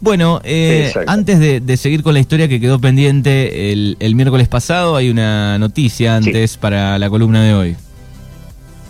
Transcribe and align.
Bueno, 0.00 0.40
eh, 0.44 0.92
antes 1.06 1.40
de, 1.40 1.76
seguir 1.76 2.02
con 2.02 2.14
la 2.14 2.20
historia 2.20 2.48
que 2.48 2.60
quedó 2.60 2.78
pendiente 2.78 3.72
el, 3.72 4.14
miércoles 4.14 4.48
pasado, 4.48 4.96
hay 4.96 5.10
una 5.10 5.58
noticia 5.58 6.16
antes 6.16 6.56
para 6.56 6.98
la 6.98 7.08
columna 7.08 7.42
de 7.42 7.54
hoy. 7.54 7.76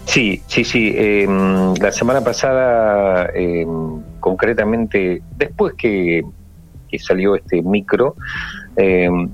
Sí, 0.06 0.40
sí, 0.46 0.64
sí. 0.64 0.94
Em, 0.96 1.74
la 1.74 1.92
semana 1.92 2.22
pasada, 2.22 3.28
em, 3.34 4.00
concretamente, 4.20 5.22
después 5.36 5.74
que, 5.74 6.24
salió 6.98 7.34
este 7.34 7.60
micro, 7.60 8.16
em, 8.74 9.28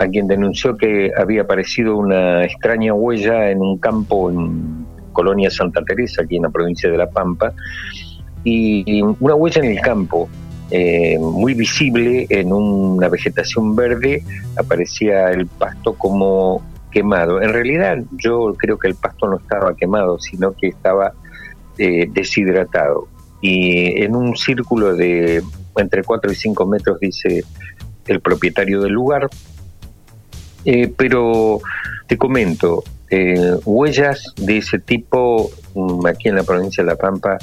alguien 0.00 0.26
denunció 0.26 0.76
que 0.76 1.12
había 1.16 1.42
aparecido 1.42 1.96
una 1.96 2.42
extraña 2.44 2.92
huella 2.92 3.52
en 3.52 3.60
un 3.60 3.78
campo 3.78 4.30
en 4.30 4.84
Colonia 5.12 5.48
Santa 5.48 5.80
Teresa, 5.84 6.22
aquí 6.22 6.36
en 6.36 6.42
la 6.42 6.50
provincia 6.50 6.90
de 6.90 6.98
La 6.98 7.08
Pampa, 7.08 7.52
y 8.42 9.00
una 9.00 9.36
huella 9.36 9.62
en 9.62 9.70
el 9.70 9.80
campo. 9.80 10.28
Eh, 10.70 11.18
muy 11.18 11.54
visible 11.54 12.26
en 12.28 12.52
una 12.52 13.08
vegetación 13.08 13.74
verde 13.74 14.22
aparecía 14.56 15.30
el 15.30 15.46
pasto 15.46 15.94
como 15.94 16.62
quemado. 16.90 17.40
En 17.40 17.52
realidad 17.52 17.98
yo 18.12 18.54
creo 18.56 18.78
que 18.78 18.88
el 18.88 18.94
pasto 18.94 19.28
no 19.28 19.36
estaba 19.36 19.74
quemado, 19.74 20.18
sino 20.18 20.52
que 20.52 20.68
estaba 20.68 21.12
eh, 21.78 22.08
deshidratado. 22.12 23.08
Y 23.40 24.02
en 24.02 24.16
un 24.16 24.36
círculo 24.36 24.94
de 24.94 25.42
entre 25.76 26.02
4 26.02 26.32
y 26.32 26.34
5 26.34 26.66
metros, 26.66 27.00
dice 27.00 27.44
el 28.06 28.20
propietario 28.20 28.82
del 28.82 28.92
lugar. 28.92 29.28
Eh, 30.64 30.92
pero 30.96 31.60
te 32.08 32.18
comento, 32.18 32.82
eh, 33.10 33.54
huellas 33.64 34.34
de 34.36 34.58
ese 34.58 34.78
tipo 34.78 35.50
mm, 35.74 36.06
aquí 36.06 36.28
en 36.28 36.34
la 36.34 36.42
provincia 36.42 36.82
de 36.82 36.90
La 36.90 36.96
Pampa 36.96 37.38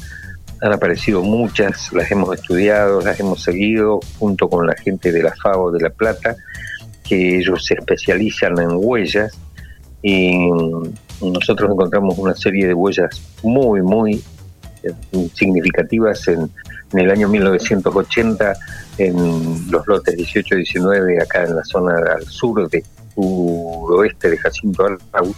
han 0.62 0.74
aparecido 0.74 1.22
muchas, 1.22 1.92
las 1.94 2.10
hemos 2.12 2.34
estudiado, 2.34 3.02
las 3.02 3.20
hemos 3.20 3.44
seguido 3.44 4.00
junto 4.20 4.50
con 4.50 4.66
la 4.66 4.76
gente 4.76 5.12
de 5.12 5.24
la 5.24 5.34
FAO 5.36 5.72
de 5.72 5.82
La 5.82 5.90
Plata, 5.90 6.36
que 7.04 7.38
ellos 7.38 7.66
se 7.66 7.76
especializan 7.76 8.60
en 8.60 8.70
huellas 8.74 9.38
y 10.02 10.50
nosotros 11.22 11.72
encontramos 11.72 12.18
una 12.18 12.36
serie 12.36 12.68
de 12.68 12.74
huellas 12.74 13.22
muy, 13.44 13.82
muy 13.82 14.24
eh, 14.84 14.92
significativas 15.34 16.28
en, 16.28 16.50
el 16.94 17.12
año 17.12 17.28
1980 17.28 18.54
en 19.00 19.70
los 19.70 19.86
lotes 19.88 20.16
18 20.16 20.56
y 20.56 20.58
19 20.60 21.22
acá 21.22 21.44
en 21.44 21.56
la 21.56 21.64
zona 21.66 21.96
al 22.16 22.24
sur 22.26 22.70
de 22.70 22.84
suroeste 23.14 24.30
de 24.30 24.38
Jacinto 24.38 24.86
Arauz, 25.12 25.36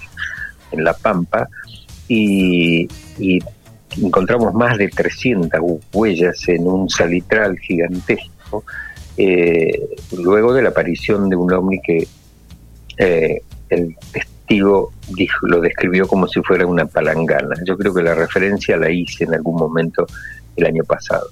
en 0.72 0.84
La 0.84 0.94
Pampa, 0.94 1.48
y, 2.08 2.88
encontramos 3.96 4.54
más 4.54 4.78
de 4.78 4.90
300 4.90 5.60
huellas 5.94 6.48
en 6.48 6.68
un 6.68 6.90
salitral 6.90 7.58
gigantesco, 7.60 8.64
eh, 9.18 9.90
luego 10.16 10.54
de 10.54 10.62
la 10.62 10.70
aparición 10.70 11.30
de 11.30 11.36
un 11.36 11.52
ovni 11.52 11.80
que 11.82 12.08
eh, 12.98 13.42
el 13.70 13.96
testigo 14.12 14.92
dijo, 15.10 15.48
lo 15.48 15.60
describió 15.60 16.08
como 16.08 16.28
si 16.28 16.42
fuera 16.42 16.66
una 16.66 16.86
palangana. 16.86 17.56
Yo 17.66 17.78
creo 17.78 17.94
que 17.94 18.04
la 18.04 18.16
referencia 18.16 18.78
la 18.78 18.90
hice 18.90 19.24
en 19.24 19.34
algún 19.34 19.56
momento 19.56 20.06
el 20.56 20.66
año 20.66 20.84
pasado. 20.84 21.28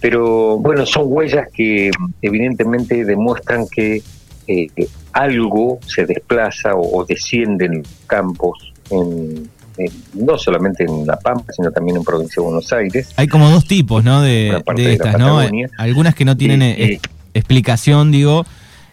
Pero 0.00 0.58
bueno, 0.58 0.84
son 0.84 1.04
huellas 1.06 1.48
que 1.52 1.90
evidentemente 2.20 3.04
demuestran 3.04 3.66
que 3.68 4.02
eh, 4.48 4.68
algo 5.12 5.78
se 5.86 6.06
desplaza 6.06 6.74
o, 6.74 7.04
desciende 7.04 7.66
en 7.66 7.82
campos, 8.06 8.72
no 10.14 10.38
solamente 10.38 10.84
en 10.84 11.06
La 11.06 11.18
Pampa, 11.18 11.52
sino 11.52 11.70
también 11.70 11.96
en 11.96 12.04
provincia 12.04 12.40
de 12.40 12.42
Buenos 12.42 12.72
Aires. 12.72 13.10
Hay 13.16 13.28
como 13.28 13.50
dos 13.50 13.66
tipos, 13.66 14.04
¿no? 14.04 14.22
De, 14.22 14.62
estas, 14.76 15.18
¿no? 15.18 15.40
Algunas 15.78 16.14
que 16.14 16.24
no 16.24 16.36
tienen 16.36 16.62
eh, 16.62 17.00
explicación, 17.34 18.10
digo, 18.10 18.44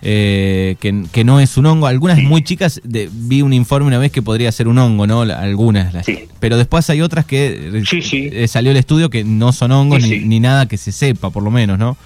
eh, 0.01 0.77
que, 0.79 1.23
no 1.23 1.39
es 1.39 1.57
un 1.57 1.65
hongo. 1.65 1.87
Algunas 1.87 2.19
muy 2.19 2.43
chicas, 2.43 2.81
vi 2.83 3.41
un 3.41 3.53
informe 3.53 3.87
una 3.87 3.97
vez 3.97 4.11
que 4.11 4.21
podría 4.21 4.51
ser 4.51 4.67
un 4.67 4.77
hongo, 4.77 5.07
¿no? 5.07 5.21
Algunas. 5.21 5.93
Pero 6.39 6.57
después 6.57 6.89
hay 6.89 7.01
otras 7.01 7.25
que 7.25 7.83
eh, 7.91 8.47
salió 8.47 8.71
el 8.71 8.77
estudio 8.77 9.09
que 9.09 9.23
no 9.23 9.51
son 9.51 9.71
hongos 9.71 10.03
ni, 10.03 10.39
nada 10.39 10.67
que 10.67 10.77
se 10.77 10.91
sepa, 10.91 11.29
por 11.29 11.43
lo 11.43 11.51
menos, 11.51 11.77
¿no? 11.77 11.97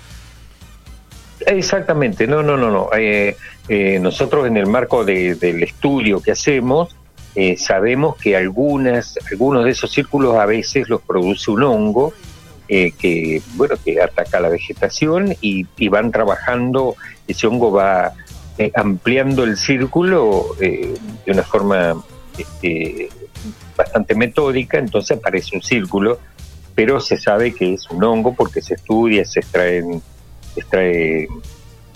Exactamente, 1.46 2.26
no, 2.26 2.42
no, 2.42 2.58
no, 2.58 2.72
no. 2.72 2.90
Eh, 2.98 3.36
nosotros 4.02 4.48
en 4.48 4.58
el 4.58 4.66
marco 4.66 5.06
del 5.06 5.64
estudio 5.64 6.22
que 6.22 6.32
hacemos, 6.32 6.96
sabemos 7.58 8.16
que 8.18 8.36
algunas, 8.36 9.18
algunos 9.32 9.66
de 9.66 9.72
esos 9.72 9.92
círculos 9.92 10.36
a 10.38 10.46
veces 10.46 10.88
los 10.88 11.02
produce 11.02 11.50
un 11.50 11.64
hongo 11.64 12.14
que, 12.68 13.42
bueno, 13.56 13.76
que 13.84 14.02
ataca 14.02 14.40
la 14.40 14.50
vegetación 14.50 15.36
y, 15.42 15.66
y 15.78 15.88
van 15.90 16.12
trabajando 16.12 16.96
ese 17.28 17.48
hongo 17.48 17.72
va 17.72 18.14
eh, 18.58 18.72
ampliando 18.76 19.44
el 19.44 19.58
círculo 19.58 20.56
eh, 20.60 20.94
de 21.26 21.32
una 21.32 21.44
forma 21.44 22.04
este, 22.38 23.10
bastante 23.76 24.16
metódica, 24.16 24.78
entonces 24.78 25.18
aparece 25.18 25.56
un 25.56 25.64
círculo, 25.64 26.20
pero 26.76 27.00
se 27.00 27.18
sabe 27.18 27.54
que 27.54 27.74
es 27.74 27.90
un 27.90 28.04
hongo 28.04 28.34
porque 28.34 28.62
se 28.62 28.76
estudia, 28.76 29.26
se 29.26 29.40
extrae, 29.40 29.84
extrae 30.56 31.28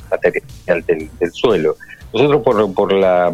material 0.10 0.86
del, 1.20 1.32
suelo. 1.32 1.76
Nosotros 2.14 2.42
por, 2.42 2.74
por 2.74 2.94
la, 2.94 3.32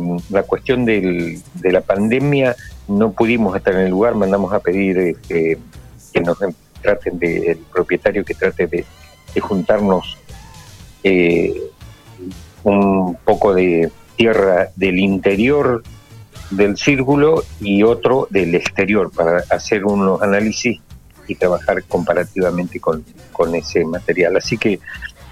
cuestión 0.47 0.85
de 0.85 1.41
la 1.61 1.81
pandemia 1.81 2.55
no 2.87 3.11
pudimos 3.11 3.55
estar 3.55 3.73
en 3.75 3.81
el 3.81 3.91
lugar, 3.91 4.15
mandamos 4.15 4.51
a 4.53 4.59
pedir 4.59 4.97
este, 4.97 5.57
que 6.11 6.21
nos 6.21 6.37
traten 6.81 7.17
de, 7.19 7.51
el 7.51 7.57
propietario 7.57 8.25
que 8.25 8.33
trate 8.33 8.67
de, 8.67 8.85
juntarnos 9.39 10.17
eh, 11.03 11.55
un 12.63 13.17
poco 13.25 13.53
de 13.53 13.91
tierra 14.15 14.69
del 14.75 14.99
interior 14.99 15.81
del 16.51 16.77
círculo 16.77 17.43
y 17.59 17.81
otro 17.81 18.27
del 18.29 18.53
exterior 18.53 19.11
para 19.11 19.43
hacer 19.49 19.85
unos 19.85 20.21
análisis 20.21 20.79
y 21.27 21.35
trabajar 21.35 21.83
comparativamente 21.85 22.79
con, 22.79 23.03
ese 23.55 23.83
material. 23.85 24.37
Así 24.37 24.57
que 24.57 24.79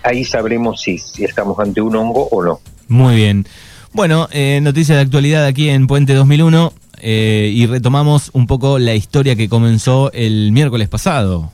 ahí 0.01 0.25
sabremos 0.25 0.81
si, 0.81 0.97
si, 0.97 1.23
estamos 1.23 1.59
ante 1.59 1.79
un 1.79 1.95
hongo 1.95 2.27
o 2.31 2.41
no. 2.41 2.59
Muy 2.91 3.15
bien. 3.15 3.45
Bueno, 3.93 4.27
eh, 4.31 4.59
noticias 4.61 4.97
de 4.97 5.01
actualidad 5.01 5.45
aquí 5.45 5.69
en 5.69 5.87
Puente 5.87 6.13
2001 6.13 6.73
eh, 6.99 7.49
y 7.53 7.65
retomamos 7.65 8.29
un 8.33 8.47
poco 8.47 8.79
la 8.79 8.93
historia 8.93 9.37
que 9.37 9.47
comenzó 9.47 10.11
el 10.11 10.51
miércoles 10.51 10.89
pasado. 10.89 11.51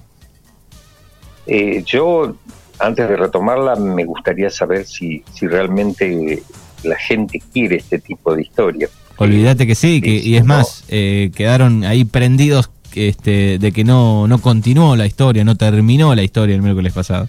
Eh, 1.45 1.83
yo 1.85 2.35
antes 2.79 3.07
de 3.07 3.15
retomarla, 3.15 3.75
me 3.75 4.03
gustaría 4.03 4.49
saber 4.49 4.85
si, 4.85 5.23
si 5.31 5.47
realmente 5.47 6.41
la 6.83 6.95
gente 6.95 7.39
quiere 7.53 7.77
este 7.77 7.99
tipo 7.99 8.35
de 8.35 8.41
historia. 8.41 8.89
Olvídate 9.17 9.67
que 9.67 9.75
sí, 9.75 10.01
que, 10.01 10.15
y 10.15 10.37
es 10.37 10.45
más, 10.45 10.85
eh, 10.89 11.31
quedaron 11.35 11.83
ahí 11.83 12.03
prendidos 12.03 12.71
este, 12.95 13.59
de 13.59 13.71
que 13.71 13.83
no, 13.83 14.27
no 14.27 14.39
continuó 14.39 14.95
la 14.95 15.05
historia, 15.05 15.43
no 15.43 15.55
terminó 15.55 16.15
la 16.15 16.23
historia 16.23 16.55
el 16.55 16.63
miércoles 16.63 16.93
pasado. 16.93 17.27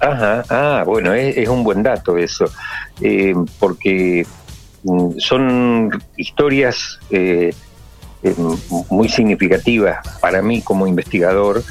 Ajá, 0.00 0.42
ah, 0.48 0.82
bueno, 0.86 1.12
es, 1.12 1.46
un 1.46 1.62
buen 1.62 1.82
dato 1.82 2.16
eso, 2.16 2.46
eh, 3.00 3.34
porque 3.58 4.26
mm, 4.84 5.18
son 5.18 5.90
historias 6.16 6.98
eh, 7.10 7.52
muy 8.90 9.08
significativas 9.08 9.98
para 10.20 10.42
mí 10.42 10.60
como 10.62 10.86
investigador 10.86 11.62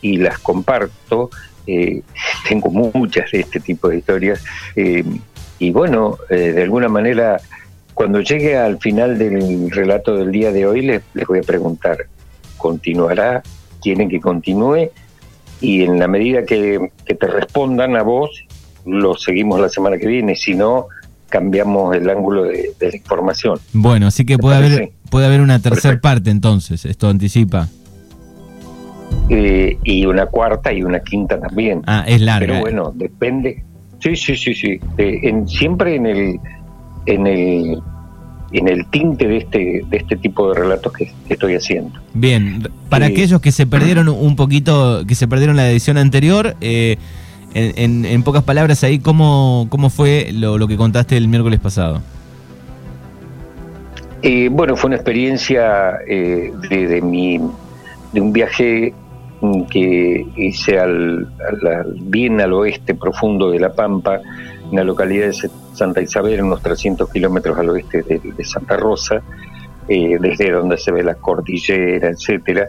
y 0.00 0.16
las 0.16 0.38
comparto 0.38 1.30
eh, 1.66 2.02
tengo 2.48 2.70
muchas 2.70 3.30
de 3.30 3.40
este 3.40 3.60
tipo 3.60 3.88
de 3.88 3.98
historias. 3.98 4.42
Eh, 4.76 5.04
y 5.58 5.70
bueno, 5.70 6.18
eh, 6.30 6.52
de 6.52 6.62
alguna 6.62 6.88
manera, 6.88 7.40
cuando 7.94 8.20
llegue 8.20 8.56
al 8.56 8.78
final 8.78 9.18
del 9.18 9.70
relato 9.70 10.16
del 10.16 10.32
día 10.32 10.52
de 10.52 10.66
hoy, 10.66 10.82
les, 10.82 11.02
voy 11.26 11.38
a 11.38 11.42
preguntar, 11.42 12.06
¿continuará? 12.56 13.42
¿Quieren 13.80 14.08
que 14.08 14.20
continúe? 14.20 14.90
Y 15.60 15.84
en 15.84 15.98
la 15.98 16.08
medida 16.08 16.44
que, 16.44 16.90
te 17.06 17.26
respondan 17.26 17.96
a 17.96 18.02
vos, 18.02 18.44
lo 18.86 19.16
seguimos 19.16 19.60
la 19.60 19.68
semana 19.68 19.98
que 19.98 20.06
viene. 20.06 20.36
Si 20.36 20.54
no, 20.54 20.86
cambiamos 21.28 21.96
el 21.96 22.08
ángulo 22.08 22.44
de, 22.44 22.72
la 22.80 22.96
información. 22.96 23.58
Bueno, 23.72 24.06
así 24.06 24.24
que 24.24 24.38
puede 24.38 24.56
haber, 24.56 24.92
puede 25.10 25.26
haber 25.26 25.40
una 25.40 25.58
tercera 25.58 26.00
parte 26.00 26.30
entonces, 26.30 26.84
esto 26.84 27.08
anticipa. 27.08 27.68
Eh, 29.30 29.78
y 29.82 30.04
una 30.06 30.26
cuarta 30.26 30.72
y 30.72 30.82
una 30.82 31.00
quinta 31.00 31.40
también. 31.40 31.82
Ah, 31.86 32.04
es 32.06 32.20
larga. 32.20 32.46
Pero 32.46 32.60
bueno, 32.60 32.92
depende. 32.94 33.64
Sí, 34.00 34.16
sí, 34.16 34.36
sí, 34.36 34.54
sí. 34.54 34.78
en, 34.98 35.48
siempre 35.48 35.96
en 35.96 36.06
el, 36.06 36.40
en 37.06 37.26
el 37.26 37.82
en 38.52 38.68
el 38.68 38.86
tinte 38.86 39.26
de 39.26 39.38
este 39.38 39.82
de 39.88 39.96
este 39.96 40.16
tipo 40.16 40.48
de 40.48 40.60
relatos 40.60 40.92
que, 40.92 41.10
estoy 41.28 41.54
haciendo. 41.54 41.98
Bien, 42.12 42.68
para 42.88 43.06
aquellos 43.06 43.40
que 43.40 43.50
se 43.50 43.66
perdieron 43.66 44.08
un 44.08 44.36
poquito, 44.36 45.04
que 45.06 45.14
se 45.14 45.26
perdieron 45.26 45.56
la 45.56 45.68
edición 45.68 45.98
anterior, 45.98 46.54
eh, 46.60 46.98
en, 47.54 48.04
en, 48.04 48.22
pocas 48.22 48.42
palabras 48.42 48.84
ahí, 48.84 48.98
¿cómo, 48.98 49.66
cómo 49.70 49.88
fue 49.88 50.30
lo, 50.32 50.58
lo 50.58 50.66
que 50.68 50.76
contaste 50.76 51.16
el 51.16 51.28
miércoles 51.28 51.60
pasado? 51.60 52.02
Eh, 54.26 54.48
bueno, 54.50 54.74
fue 54.74 54.88
una 54.88 54.96
experiencia 54.96 55.98
de, 56.06 56.50
de, 56.70 57.02
mi, 57.02 57.38
de 58.12 58.20
un 58.20 58.32
viaje 58.32 58.94
que 59.70 60.26
hice 60.36 60.78
al, 60.78 61.28
bien 62.04 62.40
al 62.40 62.54
oeste 62.54 62.94
profundo 62.94 63.50
de 63.50 63.60
La 63.60 63.74
Pampa, 63.74 64.20
en 64.70 64.76
la 64.76 64.82
localidad 64.84 65.26
de 65.26 65.50
Santa 65.74 66.00
Isabel, 66.00 66.42
unos 66.42 66.62
300 66.62 67.10
kilómetros 67.10 67.58
al 67.58 67.68
oeste 67.68 68.02
de, 68.02 68.44
Santa 68.44 68.78
Rosa, 68.78 69.22
eh, 69.88 70.16
desde 70.18 70.50
donde 70.50 70.78
se 70.78 70.90
ve 70.90 71.02
la 71.02 71.16
cordillera, 71.16 72.08
etcétera. 72.08 72.68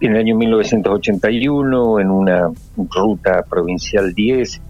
En 0.00 0.12
el 0.12 0.18
año 0.18 0.36
1981, 0.36 2.00
en 2.00 2.10
una 2.10 2.50
ruta 2.76 3.42
provincial 3.42 4.14
10, 4.14 4.60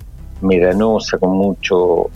medanosa, 0.40 1.18
con 1.18 1.30
mucho, 1.30 2.10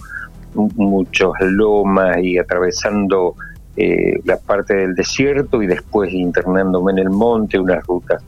muchos 0.55 1.33
lomas 1.41 2.19
y 2.23 2.39
atravesando 2.39 3.37
eh, 3.77 4.21
la 4.25 4.37
parte 4.37 4.75
del 4.75 4.95
desierto 4.95 5.63
y 5.63 5.67
después 5.67 6.13
internándome 6.13 6.93
en 6.93 6.99
el 6.99 7.11
monte, 7.11 7.59
una 7.59 7.81
ruta 7.81 8.19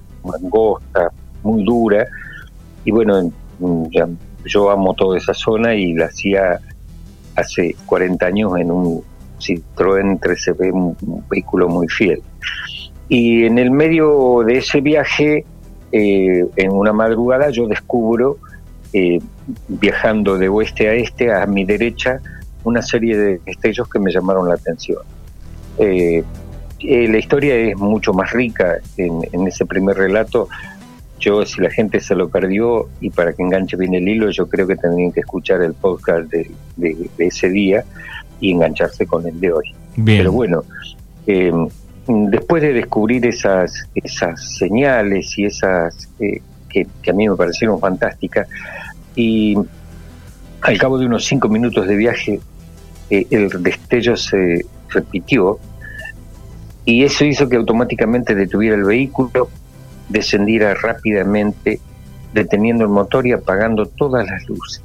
angosta, 0.40 1.10
muy 1.42 1.64
dura. 1.64 2.06
Y 2.84 2.90
bueno, 2.90 3.30
yo 4.44 4.70
amo 4.70 4.94
toda 4.94 5.18
esa 5.18 5.34
zona 5.34 5.74
y 5.74 5.94
la 5.94 6.06
hacía 6.06 6.60
hace 7.34 7.74
40 7.86 8.26
años 8.26 8.52
en 8.56 8.70
un 8.70 9.02
Citroën 9.38 10.18
3CB, 10.18 10.72
un, 10.72 11.24
vehículo 11.28 11.68
muy 11.68 11.88
fiel. 11.88 12.22
Y 13.08 13.44
en 13.44 13.58
el 13.58 13.70
medio 13.70 14.42
de 14.44 14.58
ese 14.58 14.80
viaje, 14.80 15.44
eh, 15.92 16.44
en 16.56 16.72
una 16.72 16.92
madrugada, 16.92 17.50
yo 17.50 17.66
descubro, 17.66 18.38
eh, 18.92 19.20
viajando 19.68 20.38
de 20.38 20.48
oeste 20.48 20.88
a 20.88 20.94
este, 20.94 21.32
a 21.32 21.46
mi 21.46 21.64
derecha, 21.64 22.20
una 22.64 22.82
serie 22.82 23.16
de 23.16 23.40
destellos 23.44 23.88
que 23.88 23.98
me 23.98 24.12
llamaron 24.12 24.48
la 24.48 24.54
atención. 24.54 24.98
Eh, 25.78 26.24
la 26.80 27.18
historia 27.18 27.54
es 27.54 27.76
mucho 27.76 28.12
más 28.12 28.32
rica 28.32 28.78
en, 28.96 29.20
en, 29.32 29.46
ese 29.46 29.64
primer 29.64 29.96
relato. 29.96 30.48
Yo, 31.18 31.46
si 31.46 31.60
la 31.60 31.70
gente 31.70 32.00
se 32.00 32.14
lo 32.14 32.28
perdió 32.28 32.88
y 33.00 33.10
para 33.10 33.32
que 33.32 33.42
enganche 33.42 33.76
bien 33.76 33.94
el 33.94 34.06
hilo, 34.06 34.30
yo 34.30 34.48
creo 34.48 34.66
que 34.66 34.76
tendrían 34.76 35.12
que 35.12 35.20
escuchar 35.20 35.62
el 35.62 35.74
podcast 35.74 36.30
de, 36.30 36.50
ese 37.18 37.48
día 37.48 37.84
y 38.40 38.52
engancharse 38.52 39.06
con 39.06 39.26
el 39.26 39.40
de 39.40 39.52
hoy. 39.52 39.74
Pero 40.04 40.30
bueno, 40.30 40.64
eh, 41.26 41.52
después 42.06 42.62
de 42.62 42.72
descubrir 42.72 43.26
esas, 43.26 43.88
esas 43.94 44.56
señales 44.56 45.36
y 45.38 45.46
esas 45.46 46.08
eh, 46.20 46.40
que, 46.68 46.86
a 47.10 47.12
mí 47.12 47.28
me 47.28 47.36
parecieron 47.36 47.80
fantásticas, 47.80 48.48
y 49.14 49.56
al 50.60 50.78
cabo 50.78 50.98
de 50.98 51.06
unos 51.06 51.24
cinco 51.24 51.48
minutos 51.48 51.86
de 51.86 51.96
viaje, 51.96 52.40
eh, 53.10 53.26
el 53.30 53.62
destello 53.62 54.16
se 54.16 54.66
repitió 54.88 55.58
y 56.84 57.02
eso 57.02 57.24
hizo 57.24 57.48
que 57.48 57.56
automáticamente 57.56 58.34
detuviera 58.34 58.76
el 58.76 58.84
vehículo, 58.84 59.48
descendiera 60.08 60.74
rápidamente, 60.74 61.80
deteniendo 62.32 62.84
el 62.84 62.90
motor 62.90 63.26
y 63.26 63.32
apagando 63.32 63.86
todas 63.86 64.26
las 64.26 64.46
luces. 64.48 64.82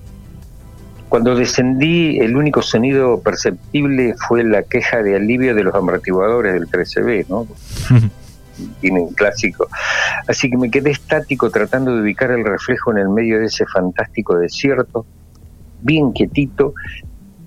Cuando 1.11 1.35
descendí, 1.35 2.19
el 2.19 2.37
único 2.37 2.61
sonido 2.61 3.19
perceptible 3.19 4.15
fue 4.29 4.45
la 4.45 4.63
queja 4.63 5.03
de 5.03 5.17
alivio 5.17 5.53
de 5.53 5.65
los 5.65 5.75
amortiguadores 5.75 6.53
del 6.53 6.69
13B, 6.69 7.25
¿no? 7.27 7.45
Tienen 8.79 9.09
clásico. 9.09 9.67
Así 10.25 10.49
que 10.49 10.55
me 10.55 10.71
quedé 10.71 10.91
estático 10.91 11.49
tratando 11.49 11.93
de 11.93 12.01
ubicar 12.01 12.31
el 12.31 12.45
reflejo 12.45 12.93
en 12.93 12.99
el 12.99 13.09
medio 13.09 13.41
de 13.41 13.47
ese 13.47 13.65
fantástico 13.65 14.37
desierto, 14.37 15.05
bien 15.81 16.13
quietito, 16.13 16.75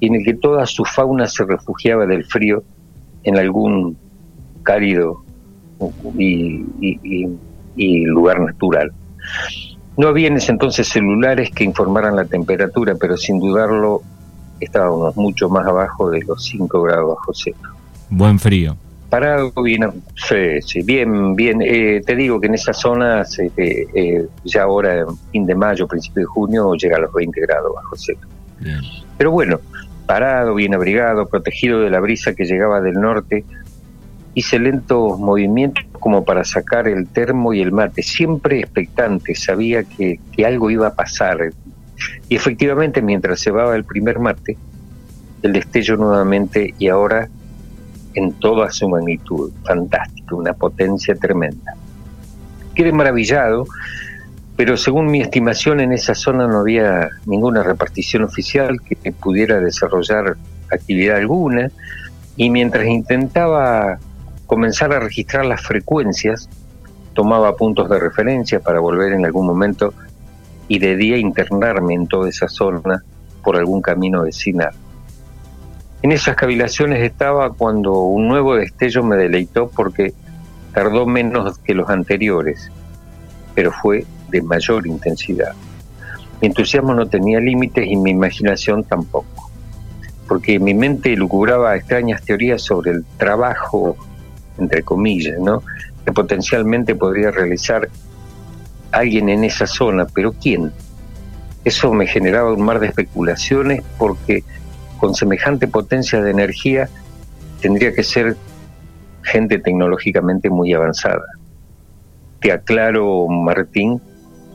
en 0.02 0.16
el 0.16 0.24
que 0.26 0.34
toda 0.34 0.66
su 0.66 0.84
fauna 0.84 1.26
se 1.26 1.46
refugiaba 1.46 2.04
del 2.04 2.26
frío 2.26 2.62
en 3.22 3.38
algún 3.38 3.96
cálido 4.62 5.24
y, 6.18 7.26
lugar 8.04 8.40
natural. 8.40 8.92
No 9.96 10.08
había 10.08 10.28
en 10.28 10.36
ese 10.36 10.52
entonces 10.52 10.88
celulares 10.88 11.50
que 11.50 11.64
informaran 11.64 12.16
la 12.16 12.24
temperatura, 12.24 12.94
pero 12.98 13.16
sin 13.16 13.38
dudarlo 13.38 14.02
estábamos 14.60 15.16
mucho 15.16 15.48
más 15.48 15.66
abajo 15.66 16.10
de 16.10 16.22
los 16.22 16.44
5 16.44 16.82
grados 16.82 17.16
bajo 17.16 17.32
cero. 17.32 17.56
Buen 18.10 18.38
frío. 18.38 18.76
Parado 19.08 19.52
bien, 19.62 20.02
sí, 20.16 20.82
bien, 20.82 21.36
bien. 21.36 21.62
Eh, 21.62 22.02
te 22.04 22.16
digo 22.16 22.40
que 22.40 22.48
en 22.48 22.54
esa 22.54 22.72
zona, 22.72 23.22
eh, 23.22 23.86
eh, 23.94 24.26
ya 24.44 24.64
ahora, 24.64 25.06
fin 25.30 25.46
de 25.46 25.54
mayo, 25.54 25.86
principio 25.86 26.22
de 26.22 26.26
junio, 26.26 26.74
llega 26.74 26.96
a 26.96 27.00
los 27.00 27.12
20 27.12 27.40
grados 27.42 27.72
bajo 27.72 27.94
cero. 27.96 28.18
Pero 29.16 29.30
bueno, 29.30 29.60
parado, 30.06 30.54
bien 30.54 30.74
abrigado, 30.74 31.26
protegido 31.26 31.80
de 31.80 31.90
la 31.90 32.00
brisa 32.00 32.34
que 32.34 32.44
llegaba 32.44 32.80
del 32.80 32.94
norte, 32.94 33.44
hice 34.34 34.58
lentos 34.58 35.18
movimientos 35.18 35.84
como 36.00 36.24
para 36.24 36.44
sacar 36.44 36.86
el 36.88 37.06
termo 37.06 37.54
y 37.54 37.62
el 37.62 37.72
mate, 37.72 38.02
siempre 38.02 38.60
expectante, 38.60 39.34
sabía 39.34 39.84
que, 39.84 40.18
algo 40.44 40.70
iba 40.70 40.88
a 40.88 40.94
pasar. 40.94 41.52
Y 42.28 42.36
efectivamente, 42.36 43.00
mientras 43.00 43.42
va 43.46 43.74
el 43.74 43.84
primer 43.84 44.18
mate, 44.18 44.58
el 45.42 45.52
destello 45.52 45.96
nuevamente 45.96 46.74
y 46.78 46.88
ahora 46.88 47.28
en 48.14 48.32
toda 48.32 48.70
su 48.70 48.88
magnitud, 48.88 49.52
fantástico, 49.64 50.36
una 50.36 50.52
potencia 50.52 51.14
tremenda. 51.14 51.74
Quedé 52.74 52.92
maravillado, 52.92 53.66
pero 54.56 54.76
según 54.76 55.06
mi 55.06 55.20
estimación 55.20 55.80
en 55.80 55.92
esa 55.92 56.14
zona 56.14 56.46
no 56.46 56.58
había 56.58 57.08
ninguna 57.26 57.62
repartición 57.62 58.24
oficial 58.24 58.80
que 58.82 59.12
pudiera 59.12 59.60
desarrollar 59.60 60.36
actividad 60.70 61.16
alguna, 61.16 61.70
y 62.36 62.50
mientras 62.50 62.86
intentaba 62.86 63.98
comenzar 64.46 64.92
a 64.92 65.00
registrar 65.00 65.46
las 65.46 65.62
frecuencias, 65.62 66.48
tomaba 67.14 67.56
puntos 67.56 67.88
de 67.88 67.98
referencia 67.98 68.60
para 68.60 68.80
volver 68.80 69.12
en 69.12 69.24
algún 69.24 69.46
momento 69.46 69.94
y 70.68 70.78
de 70.78 70.96
día 70.96 71.16
internarme 71.16 71.94
en 71.94 72.06
toda 72.06 72.28
esa 72.28 72.48
zona 72.48 73.02
por 73.42 73.56
algún 73.56 73.82
camino 73.82 74.22
vecinal. 74.22 74.72
En 76.02 76.12
esas 76.12 76.36
cavilaciones 76.36 77.02
estaba 77.02 77.50
cuando 77.50 77.92
un 78.02 78.28
nuevo 78.28 78.56
destello 78.56 79.02
me 79.02 79.16
deleitó 79.16 79.68
porque 79.68 80.12
tardó 80.72 81.06
menos 81.06 81.58
que 81.58 81.74
los 81.74 81.88
anteriores, 81.88 82.70
pero 83.54 83.72
fue 83.72 84.04
de 84.28 84.42
mayor 84.42 84.86
intensidad. 84.86 85.52
Mi 86.40 86.48
entusiasmo 86.48 86.94
no 86.94 87.06
tenía 87.06 87.40
límites 87.40 87.86
y 87.86 87.96
mi 87.96 88.10
imaginación 88.10 88.84
tampoco, 88.84 89.50
porque 90.28 90.58
mi 90.58 90.74
mente 90.74 91.16
lucubraba 91.16 91.76
extrañas 91.76 92.22
teorías 92.22 92.60
sobre 92.60 92.90
el 92.90 93.04
trabajo 93.16 93.96
entre 94.58 94.82
comillas, 94.82 95.38
¿no? 95.40 95.62
que 96.04 96.12
potencialmente 96.12 96.94
podría 96.94 97.30
realizar 97.30 97.88
alguien 98.92 99.28
en 99.28 99.44
esa 99.44 99.66
zona, 99.66 100.06
pero 100.06 100.32
¿quién? 100.32 100.70
Eso 101.64 101.92
me 101.92 102.06
generaba 102.06 102.52
un 102.52 102.62
mar 102.62 102.78
de 102.78 102.88
especulaciones 102.88 103.82
porque 103.98 104.44
con 104.98 105.14
semejante 105.14 105.66
potencia 105.66 106.20
de 106.22 106.30
energía 106.30 106.88
tendría 107.60 107.94
que 107.94 108.02
ser 108.02 108.36
gente 109.22 109.58
tecnológicamente 109.58 110.50
muy 110.50 110.72
avanzada. 110.74 111.24
Te 112.40 112.52
aclaro, 112.52 113.26
Martín, 113.28 114.00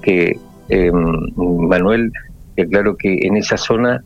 que 0.04 0.40
eh, 0.70 0.92
Manuel, 0.92 2.14
te 2.56 2.64
aclaro 2.64 2.96
que 2.96 3.20
en 3.24 3.38
esa 3.38 3.58
zona 3.58 4.04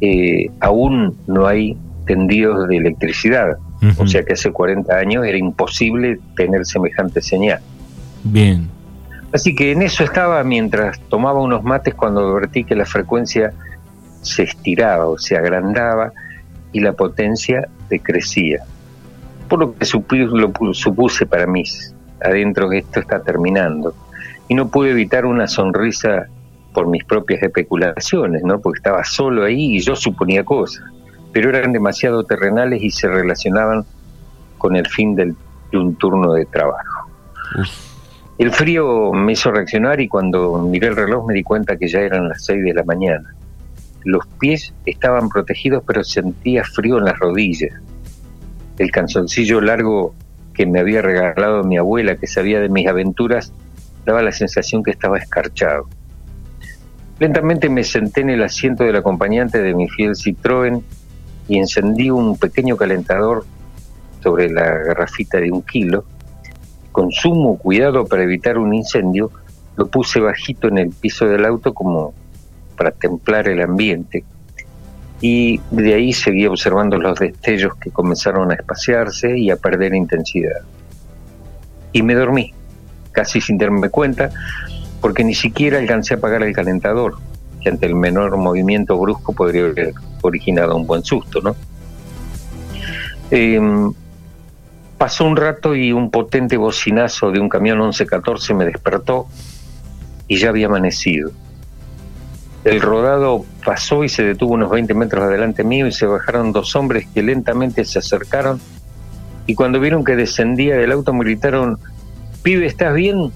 eh, 0.00 0.46
aún 0.60 1.16
no 1.26 1.46
hay 1.46 1.76
tendidos 2.06 2.68
de 2.68 2.76
electricidad. 2.76 3.58
O 3.98 4.06
sea 4.06 4.24
que 4.24 4.32
hace 4.32 4.50
40 4.50 4.94
años 4.96 5.24
era 5.26 5.36
imposible 5.36 6.18
tener 6.34 6.64
semejante 6.64 7.20
señal. 7.20 7.60
Bien. 8.24 8.68
Así 9.32 9.54
que 9.54 9.72
en 9.72 9.82
eso 9.82 10.02
estaba 10.02 10.42
mientras 10.44 10.98
tomaba 11.08 11.40
unos 11.40 11.62
mates 11.62 11.94
cuando 11.94 12.20
advertí 12.20 12.64
que 12.64 12.74
la 12.74 12.86
frecuencia 12.86 13.52
se 14.22 14.44
estiraba 14.44 15.06
o 15.06 15.18
se 15.18 15.36
agrandaba 15.36 16.12
y 16.72 16.80
la 16.80 16.92
potencia 16.94 17.68
decrecía. 17.88 18.64
Por 19.48 19.60
lo 19.60 19.74
que 19.74 19.86
lo 20.32 20.74
supuse 20.74 21.26
para 21.26 21.46
mí, 21.46 21.62
adentro 22.24 22.68
que 22.70 22.78
esto 22.78 23.00
está 23.00 23.22
terminando. 23.22 23.94
Y 24.48 24.54
no 24.54 24.68
pude 24.68 24.90
evitar 24.90 25.26
una 25.26 25.46
sonrisa 25.46 26.26
por 26.72 26.88
mis 26.88 27.04
propias 27.04 27.42
especulaciones, 27.42 28.42
¿no? 28.42 28.60
Porque 28.60 28.78
estaba 28.78 29.04
solo 29.04 29.44
ahí 29.44 29.76
y 29.76 29.80
yo 29.80 29.94
suponía 29.94 30.44
cosas 30.44 30.84
pero 31.36 31.50
eran 31.50 31.70
demasiado 31.70 32.24
terrenales 32.24 32.82
y 32.82 32.90
se 32.90 33.08
relacionaban 33.08 33.84
con 34.56 34.74
el 34.74 34.88
fin 34.88 35.14
de 35.14 35.34
un 35.74 35.94
turno 35.96 36.32
de 36.32 36.46
trabajo. 36.46 37.10
El 38.38 38.50
frío 38.50 39.12
me 39.12 39.32
hizo 39.32 39.50
reaccionar 39.50 40.00
y 40.00 40.08
cuando 40.08 40.56
miré 40.62 40.86
el 40.86 40.96
reloj 40.96 41.26
me 41.28 41.34
di 41.34 41.42
cuenta 41.42 41.76
que 41.76 41.88
ya 41.88 42.00
eran 42.00 42.30
las 42.30 42.42
6 42.42 42.64
de 42.64 42.72
la 42.72 42.84
mañana. 42.84 43.34
Los 44.04 44.26
pies 44.40 44.72
estaban 44.86 45.28
protegidos 45.28 45.84
pero 45.86 46.02
sentía 46.04 46.64
frío 46.64 46.96
en 46.96 47.04
las 47.04 47.18
rodillas. 47.18 47.82
El 48.78 48.90
canzoncillo 48.90 49.60
largo 49.60 50.14
que 50.54 50.64
me 50.64 50.80
había 50.80 51.02
regalado 51.02 51.64
mi 51.64 51.76
abuela, 51.76 52.16
que 52.16 52.28
sabía 52.28 52.60
de 52.60 52.70
mis 52.70 52.88
aventuras, 52.88 53.52
daba 54.06 54.22
la 54.22 54.32
sensación 54.32 54.82
que 54.82 54.92
estaba 54.92 55.18
escarchado. 55.18 55.86
Lentamente 57.18 57.68
me 57.68 57.84
senté 57.84 58.22
en 58.22 58.30
el 58.30 58.42
asiento 58.42 58.84
del 58.84 58.96
acompañante 58.96 59.60
de 59.60 59.74
mi 59.74 59.86
fiel 59.90 60.12
Citroën 60.12 60.82
y 61.48 61.58
encendí 61.58 62.10
un 62.10 62.36
pequeño 62.36 62.76
calentador 62.76 63.44
sobre 64.22 64.50
la 64.50 64.64
garrafita 64.64 65.38
de 65.38 65.50
un 65.50 65.62
kilo. 65.62 66.04
con 66.92 67.12
sumo 67.12 67.58
cuidado 67.58 68.06
para 68.06 68.22
evitar 68.22 68.56
un 68.56 68.72
incendio, 68.72 69.30
lo 69.76 69.86
puse 69.88 70.18
bajito 70.18 70.68
en 70.68 70.78
el 70.78 70.88
piso 70.88 71.26
del 71.26 71.44
auto 71.44 71.74
como 71.74 72.14
para 72.76 72.90
templar 72.90 73.48
el 73.48 73.60
ambiente. 73.60 74.24
Y 75.20 75.60
de 75.70 75.94
ahí 75.94 76.12
seguí 76.12 76.46
observando 76.46 76.96
los 76.98 77.18
destellos 77.18 77.74
que 77.76 77.90
comenzaron 77.90 78.50
a 78.50 78.54
espaciarse 78.54 79.38
y 79.38 79.50
a 79.50 79.56
perder 79.56 79.94
intensidad. 79.94 80.62
Y 81.92 82.02
me 82.02 82.14
dormí, 82.14 82.54
casi 83.12 83.40
sin 83.40 83.58
darme 83.58 83.90
cuenta, 83.90 84.30
porque 85.00 85.22
ni 85.22 85.34
siquiera 85.34 85.78
alcancé 85.78 86.14
a 86.14 86.16
apagar 86.16 86.42
el 86.42 86.54
calentador, 86.54 87.16
ante 87.68 87.86
el 87.86 87.94
menor 87.94 88.36
movimiento 88.36 88.98
brusco 88.98 89.32
podría 89.32 89.64
haber 89.64 89.94
originado 90.22 90.76
un 90.76 90.86
buen 90.86 91.04
susto, 91.04 91.40
¿no? 91.40 91.56
Em, 93.30 93.92
pasó 94.98 95.24
un 95.24 95.36
rato 95.36 95.74
y 95.74 95.92
un 95.92 96.10
potente 96.10 96.56
bocinazo 96.56 97.30
de 97.30 97.40
un 97.40 97.48
camión 97.48 97.78
1114 97.78 98.54
me 98.54 98.64
despertó 98.64 99.26
y 100.28 100.38
ya 100.38 100.50
había 100.50 100.66
amanecido. 100.66 101.30
El 102.64 102.80
rodado 102.80 103.44
pasó 103.64 104.02
y 104.02 104.08
se 104.08 104.24
detuvo 104.24 104.54
unos 104.54 104.70
20 104.70 104.92
metros 104.94 105.24
adelante 105.24 105.62
mío 105.62 105.86
y 105.86 105.92
se 105.92 106.06
bajaron 106.06 106.52
dos 106.52 106.74
hombres 106.74 107.06
que 107.14 107.22
lentamente 107.22 107.84
se 107.84 107.98
acercaron 107.98 108.60
y 109.46 109.54
cuando 109.54 109.78
vieron 109.78 110.04
que 110.04 110.16
descendía 110.16 110.76
del 110.76 110.90
auto 110.92 111.12
me 111.12 111.24
gritaron, 111.24 111.78
pibe, 112.42 112.66
¿estás 112.66 112.94
bien? 112.94 113.30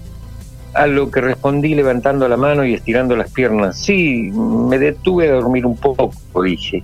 A 0.80 0.87
lo 0.87 1.10
que 1.10 1.20
respondí 1.20 1.75
levantando 1.75 2.26
la 2.26 2.38
mano 2.38 2.64
y 2.64 2.72
estirando 2.72 3.14
las 3.14 3.30
piernas. 3.30 3.76
Sí, 3.76 4.30
me 4.32 4.78
detuve 4.78 5.28
a 5.28 5.32
dormir 5.32 5.66
un 5.66 5.76
poco, 5.76 6.10
dije. 6.42 6.82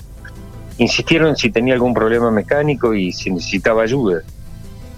Insistieron 0.76 1.34
si 1.34 1.48
tenía 1.48 1.72
algún 1.72 1.94
problema 1.94 2.30
mecánico 2.30 2.92
y 2.92 3.10
si 3.10 3.30
necesitaba 3.30 3.84
ayuda. 3.84 4.20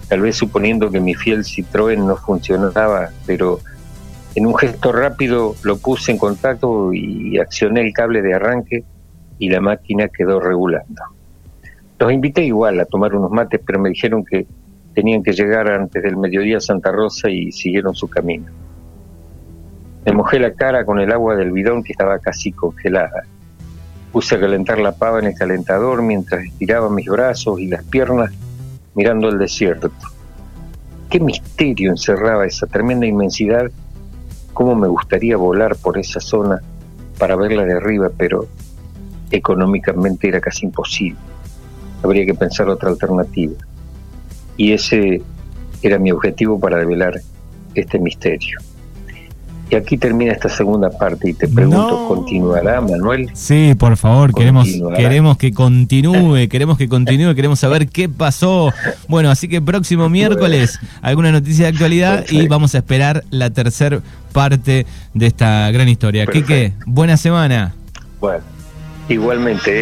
Tal 0.09 0.19
vez 0.19 0.35
suponiendo 0.35 0.91
que 0.91 0.99
mi 0.99 1.15
fiel 1.15 1.45
Citroën 1.45 1.97
no 2.05 2.17
funcionaba, 2.17 3.11
pero 3.25 3.61
en 4.35 4.45
un 4.45 4.57
gesto 4.57 4.91
rápido 4.91 5.55
lo 5.63 5.77
puse 5.77 6.11
en 6.11 6.17
contacto 6.17 6.91
y 6.93 7.39
accioné 7.39 7.79
el 7.79 7.93
cable 7.93 8.21
de 8.21 8.33
arranque 8.33 8.83
y 9.37 9.49
la 9.49 9.61
máquina 9.61 10.09
quedó 10.09 10.41
regulando. 10.41 11.03
Los 11.99 12.11
invité 12.11 12.43
igual 12.43 12.77
a 12.81 12.85
tomar 12.85 13.15
unos 13.15 13.31
mates, 13.31 13.61
pero 13.65 13.79
me 13.79 13.91
dijeron 13.91 14.25
que 14.25 14.45
tenían 14.93 15.23
que 15.23 15.31
llegar 15.31 15.71
antes 15.71 16.03
del 16.03 16.17
mediodía 16.17 16.57
a 16.57 16.59
Santa 16.59 16.91
Rosa 16.91 17.29
y 17.29 17.53
siguieron 17.53 17.95
su 17.95 18.09
camino. 18.09 18.47
Me 20.09 20.15
mojé 20.15 20.39
la 20.39 20.53
cara 20.53 20.85
con 20.85 20.99
el 20.99 21.11
agua 21.11 21.35
del 21.35 21.51
bidón 21.51 21.83
que 21.83 21.91
estaba 21.91 22.17
casi 22.17 22.51
congelada. 22.51 23.25
Puse 24.11 24.33
a 24.33 24.39
calentar 24.39 24.79
la 24.79 24.91
pava 24.91 25.19
en 25.19 25.25
el 25.25 25.35
calentador 25.35 26.01
mientras 26.01 26.43
estiraba 26.45 26.89
mis 26.89 27.05
brazos 27.05 27.59
y 27.59 27.67
las 27.67 27.83
piernas 27.83 28.31
mirando 28.95 29.29
el 29.29 29.37
desierto. 29.37 29.91
Qué 31.11 31.19
misterio 31.19 31.91
encerraba 31.91 32.47
esa 32.47 32.65
tremenda 32.65 33.05
inmensidad, 33.05 33.69
cómo 34.51 34.73
me 34.73 34.87
gustaría 34.87 35.37
volar 35.37 35.75
por 35.75 35.99
esa 35.99 36.19
zona 36.19 36.59
para 37.19 37.35
verla 37.35 37.63
de 37.65 37.73
arriba, 37.73 38.09
pero 38.17 38.47
económicamente 39.29 40.27
era 40.27 40.41
casi 40.41 40.65
imposible. 40.65 41.19
Habría 42.01 42.25
que 42.25 42.33
pensar 42.33 42.67
otra 42.67 42.89
alternativa. 42.89 43.53
Y 44.57 44.73
ese 44.73 45.21
era 45.83 45.99
mi 45.99 46.11
objetivo 46.11 46.59
para 46.59 46.77
develar 46.77 47.21
este 47.75 47.99
misterio. 47.99 48.57
Y 49.71 49.75
aquí 49.75 49.97
termina 49.97 50.31
esta 50.31 50.49
segunda 50.49 50.89
parte 50.89 51.29
y 51.29 51.33
te 51.33 51.47
pregunto, 51.47 52.07
¿continuará, 52.07 52.81
Manuel? 52.81 53.29
Sí, 53.33 53.75
por 53.77 53.97
favor, 53.97 54.33
queremos, 54.33 54.67
queremos 54.95 55.37
que 55.37 55.51
continúe, 55.53 56.47
queremos 56.49 56.77
que 56.77 56.89
continúe, 56.89 57.35
queremos 57.35 57.59
saber 57.59 57.87
qué 57.87 58.09
pasó. 58.09 58.73
Bueno, 59.07 59.29
así 59.29 59.47
que 59.47 59.61
próximo 59.61 60.09
miércoles 60.09 60.79
alguna 61.03 61.31
noticia 61.31 61.65
de 61.65 61.71
actualidad 61.71 62.25
y 62.29 62.47
vamos 62.47 62.73
a 62.73 62.79
esperar 62.79 63.23
la 63.29 63.51
tercera 63.51 64.01
parte 64.33 64.87
de 65.13 65.27
esta 65.27 65.69
gran 65.69 65.87
historia. 65.87 66.25
Quique, 66.25 66.73
buena 66.87 67.15
semana. 67.15 67.75
Bueno, 68.19 68.43
igualmente. 69.07 69.77